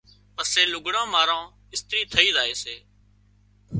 [0.35, 1.43] پسي لُگھڙان ماران
[1.73, 2.75] اِسترِي ٿئي زائي سي۔